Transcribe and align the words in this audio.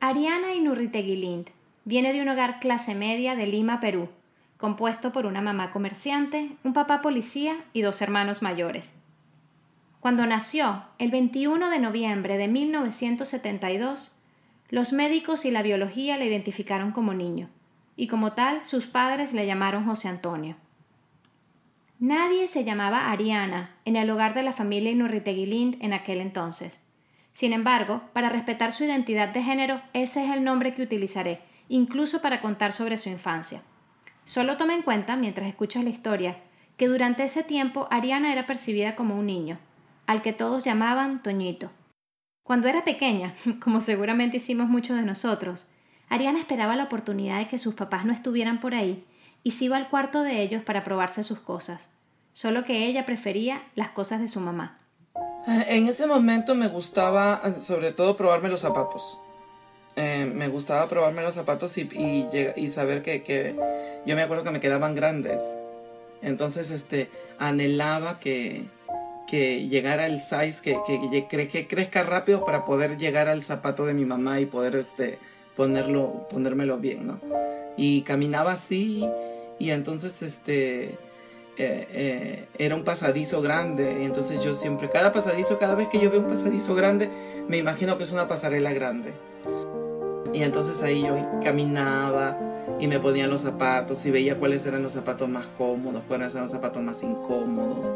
Ariana 0.00 0.54
Inurritegui 0.54 1.16
Lind 1.16 1.48
viene 1.84 2.12
de 2.12 2.22
un 2.22 2.28
hogar 2.28 2.60
clase 2.60 2.94
media 2.94 3.34
de 3.34 3.48
Lima, 3.48 3.80
Perú, 3.80 4.08
compuesto 4.56 5.10
por 5.10 5.26
una 5.26 5.40
mamá 5.40 5.72
comerciante, 5.72 6.52
un 6.62 6.72
papá 6.72 7.02
policía 7.02 7.64
y 7.72 7.82
dos 7.82 8.00
hermanos 8.00 8.40
mayores. 8.40 8.94
Cuando 9.98 10.24
nació, 10.24 10.84
el 10.98 11.10
21 11.10 11.68
de 11.68 11.80
noviembre 11.80 12.38
de 12.38 12.46
1972, 12.46 14.12
los 14.68 14.92
médicos 14.92 15.44
y 15.44 15.50
la 15.50 15.62
biología 15.62 16.16
le 16.16 16.26
identificaron 16.26 16.92
como 16.92 17.12
niño, 17.12 17.48
y 17.96 18.06
como 18.06 18.34
tal 18.34 18.64
sus 18.64 18.86
padres 18.86 19.32
le 19.32 19.46
llamaron 19.46 19.84
José 19.84 20.06
Antonio. 20.06 20.54
Nadie 21.98 22.46
se 22.46 22.62
llamaba 22.62 23.10
Ariana 23.10 23.74
en 23.84 23.96
el 23.96 24.08
hogar 24.10 24.34
de 24.34 24.44
la 24.44 24.52
familia 24.52 24.92
Inurritegui 24.92 25.46
Lind 25.46 25.76
en 25.80 25.92
aquel 25.92 26.20
entonces. 26.20 26.84
Sin 27.38 27.52
embargo, 27.52 28.02
para 28.14 28.30
respetar 28.30 28.72
su 28.72 28.82
identidad 28.82 29.28
de 29.28 29.44
género, 29.44 29.80
ese 29.92 30.24
es 30.24 30.32
el 30.32 30.42
nombre 30.42 30.74
que 30.74 30.82
utilizaré, 30.82 31.40
incluso 31.68 32.20
para 32.20 32.40
contar 32.40 32.72
sobre 32.72 32.96
su 32.96 33.10
infancia. 33.10 33.62
Solo 34.24 34.56
toma 34.56 34.74
en 34.74 34.82
cuenta, 34.82 35.14
mientras 35.14 35.46
escuchas 35.46 35.84
la 35.84 35.90
historia, 35.90 36.38
que 36.76 36.88
durante 36.88 37.22
ese 37.22 37.44
tiempo 37.44 37.86
Ariana 37.92 38.32
era 38.32 38.44
percibida 38.44 38.96
como 38.96 39.16
un 39.16 39.26
niño, 39.26 39.60
al 40.08 40.20
que 40.20 40.32
todos 40.32 40.64
llamaban 40.64 41.22
Toñito. 41.22 41.70
Cuando 42.42 42.66
era 42.66 42.82
pequeña, 42.82 43.34
como 43.60 43.80
seguramente 43.80 44.38
hicimos 44.38 44.68
muchos 44.68 44.96
de 44.96 45.04
nosotros, 45.04 45.70
Ariana 46.08 46.40
esperaba 46.40 46.74
la 46.74 46.86
oportunidad 46.86 47.38
de 47.38 47.46
que 47.46 47.58
sus 47.58 47.74
papás 47.74 48.04
no 48.04 48.12
estuvieran 48.12 48.58
por 48.58 48.74
ahí 48.74 49.04
y 49.44 49.52
se 49.52 49.66
iba 49.66 49.76
al 49.76 49.90
cuarto 49.90 50.24
de 50.24 50.42
ellos 50.42 50.64
para 50.64 50.82
probarse 50.82 51.22
sus 51.22 51.38
cosas, 51.38 51.90
solo 52.32 52.64
que 52.64 52.86
ella 52.86 53.06
prefería 53.06 53.62
las 53.76 53.90
cosas 53.90 54.20
de 54.20 54.26
su 54.26 54.40
mamá. 54.40 54.80
En 55.46 55.88
ese 55.88 56.06
momento 56.06 56.54
me 56.54 56.68
gustaba 56.68 57.40
sobre 57.52 57.92
todo 57.92 58.16
probarme 58.16 58.48
los 58.48 58.60
zapatos. 58.60 59.18
Eh, 59.96 60.30
me 60.32 60.46
gustaba 60.46 60.86
probarme 60.86 61.22
los 61.22 61.34
zapatos 61.34 61.76
y, 61.76 61.88
y, 62.56 62.68
saber 62.68 63.02
que, 63.02 63.22
que, 63.24 63.56
yo 64.06 64.14
me 64.14 64.22
acuerdo 64.22 64.44
que 64.44 64.50
me 64.50 64.60
quedaban 64.60 64.94
grandes. 64.94 65.42
Entonces, 66.22 66.70
este, 66.70 67.10
anhelaba 67.38 68.20
que, 68.20 68.66
que 69.26 69.66
llegara 69.66 70.06
el 70.06 70.20
size, 70.20 70.62
que, 70.62 70.76
que, 71.28 71.48
que, 71.48 71.66
crezca 71.66 72.04
rápido 72.04 72.44
para 72.44 72.64
poder 72.64 72.96
llegar 72.96 73.28
al 73.28 73.42
zapato 73.42 73.86
de 73.86 73.94
mi 73.94 74.04
mamá 74.04 74.40
y 74.40 74.46
poder 74.46 74.76
este, 74.76 75.18
ponerlo, 75.56 76.28
ponérmelo 76.30 76.78
bien, 76.78 77.06
¿no? 77.06 77.20
Y 77.76 78.02
caminaba 78.02 78.52
así 78.52 79.04
y 79.58 79.70
entonces, 79.70 80.22
este, 80.22 80.96
eh, 81.58 82.48
era 82.58 82.74
un 82.74 82.84
pasadizo 82.84 83.40
grande. 83.42 83.98
Y 84.00 84.04
entonces 84.04 84.42
yo 84.42 84.54
siempre, 84.54 84.88
cada 84.88 85.12
pasadizo, 85.12 85.58
cada 85.58 85.74
vez 85.74 85.88
que 85.88 86.00
yo 86.00 86.10
veo 86.10 86.20
un 86.20 86.26
pasadizo 86.26 86.74
grande, 86.74 87.10
me 87.48 87.56
imagino 87.56 87.98
que 87.98 88.04
es 88.04 88.12
una 88.12 88.28
pasarela 88.28 88.72
grande. 88.72 89.12
Y 90.32 90.42
entonces 90.42 90.82
ahí 90.82 91.02
yo 91.02 91.16
caminaba 91.42 92.36
y 92.78 92.86
me 92.86 93.00
ponía 93.00 93.26
los 93.26 93.42
zapatos 93.42 94.04
y 94.06 94.10
veía 94.10 94.38
cuáles 94.38 94.64
eran 94.66 94.82
los 94.82 94.92
zapatos 94.92 95.28
más 95.28 95.46
cómodos, 95.56 96.02
cuáles 96.06 96.32
eran 96.32 96.44
los 96.44 96.52
zapatos 96.52 96.82
más 96.82 97.02
incómodos. 97.02 97.90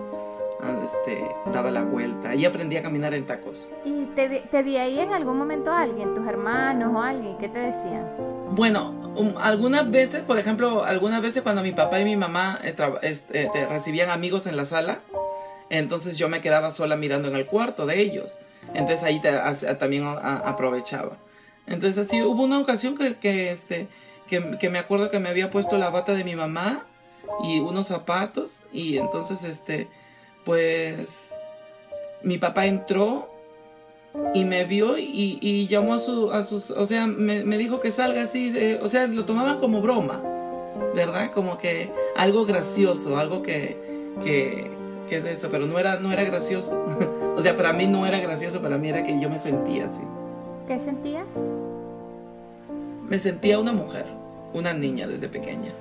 Ah, 0.60 0.80
este, 0.84 1.20
daba 1.52 1.72
la 1.72 1.82
vuelta 1.82 2.34
y 2.36 2.44
aprendí 2.44 2.76
a 2.76 2.82
caminar 2.82 3.14
en 3.14 3.26
tacos. 3.26 3.68
¿Y 3.84 4.04
te, 4.14 4.44
te 4.48 4.62
vi 4.62 4.76
ahí 4.76 5.00
en 5.00 5.12
algún 5.12 5.36
momento 5.36 5.72
alguien, 5.72 6.14
tus 6.14 6.26
hermanos 6.26 6.92
o 6.94 7.02
alguien? 7.02 7.36
¿Qué 7.36 7.48
te 7.48 7.58
decían? 7.58 8.31
Bueno, 8.54 8.90
um, 9.16 9.38
algunas 9.38 9.90
veces, 9.90 10.22
por 10.22 10.38
ejemplo, 10.38 10.84
algunas 10.84 11.22
veces 11.22 11.42
cuando 11.42 11.62
mi 11.62 11.72
papá 11.72 12.00
y 12.00 12.04
mi 12.04 12.16
mamá 12.16 12.60
eh, 12.62 12.74
este, 13.00 13.48
recibían 13.66 14.10
amigos 14.10 14.46
en 14.46 14.58
la 14.58 14.66
sala, 14.66 15.00
entonces 15.70 16.18
yo 16.18 16.28
me 16.28 16.42
quedaba 16.42 16.70
sola 16.70 16.96
mirando 16.96 17.28
en 17.28 17.36
el 17.36 17.46
cuarto 17.46 17.86
de 17.86 17.98
ellos. 17.98 18.38
Entonces 18.74 19.02
ahí 19.04 19.22
también 19.78 20.04
aprovechaba. 20.04 21.16
Entonces 21.66 22.06
así 22.06 22.22
hubo 22.22 22.42
una 22.42 22.58
ocasión 22.58 22.94
que, 22.94 23.16
que, 23.16 23.52
este, 23.52 23.88
que, 24.28 24.58
que, 24.58 24.68
me 24.68 24.78
acuerdo 24.78 25.10
que 25.10 25.18
me 25.18 25.30
había 25.30 25.50
puesto 25.50 25.78
la 25.78 25.88
bata 25.88 26.12
de 26.12 26.22
mi 26.22 26.36
mamá 26.36 26.84
y 27.44 27.60
unos 27.60 27.86
zapatos 27.86 28.60
y 28.72 28.98
entonces 28.98 29.44
este 29.44 29.88
pues 30.44 31.32
mi 32.22 32.36
papá 32.36 32.66
entró 32.66 33.31
y 34.34 34.44
me 34.44 34.64
vio 34.64 34.98
y, 34.98 35.38
y 35.40 35.66
llamó 35.66 35.94
a, 35.94 35.98
su, 35.98 36.32
a 36.32 36.42
sus, 36.42 36.70
o 36.70 36.84
sea, 36.86 37.06
me, 37.06 37.44
me 37.44 37.58
dijo 37.58 37.80
que 37.80 37.90
salga 37.90 38.22
así, 38.22 38.52
eh, 38.54 38.78
o 38.82 38.88
sea, 38.88 39.06
lo 39.06 39.24
tomaban 39.24 39.58
como 39.58 39.80
broma, 39.80 40.22
¿verdad? 40.94 41.30
Como 41.32 41.58
que 41.58 41.90
algo 42.16 42.44
gracioso, 42.44 43.16
algo 43.18 43.42
que, 43.42 43.76
que, 44.22 44.70
que 45.08 45.18
es 45.18 45.24
eso, 45.24 45.48
pero 45.50 45.66
no 45.66 45.78
era, 45.78 45.98
no 45.98 46.12
era 46.12 46.24
gracioso. 46.24 46.84
o 47.36 47.40
sea, 47.40 47.56
para 47.56 47.72
mí 47.72 47.86
no 47.86 48.06
era 48.06 48.20
gracioso, 48.20 48.60
para 48.60 48.78
mí 48.78 48.88
era 48.88 49.02
que 49.04 49.18
yo 49.18 49.30
me 49.30 49.38
sentía 49.38 49.86
así. 49.86 50.02
¿Qué 50.66 50.78
sentías? 50.78 51.26
Me 53.08 53.18
sentía 53.18 53.58
una 53.58 53.72
mujer, 53.72 54.06
una 54.52 54.72
niña 54.72 55.06
desde 55.06 55.28
pequeña. 55.28 55.72